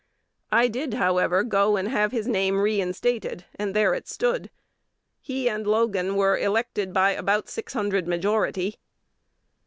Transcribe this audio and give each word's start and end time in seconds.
I 0.51 0.67
did, 0.67 0.95
however, 0.95 1.43
go 1.43 1.75
and 1.77 1.87
have 1.87 2.11
his 2.11 2.25
name 2.27 2.59
re 2.59 2.81
instated; 2.81 3.43
and 3.53 3.75
there 3.75 3.93
it 3.93 4.07
stood. 4.07 4.49
He 5.19 5.47
and 5.47 5.67
Logan 5.67 6.15
were 6.15 6.39
elected 6.39 6.91
by 6.91 7.11
about 7.11 7.47
six 7.49 7.73
hundred 7.73 8.07
majority." 8.07 8.77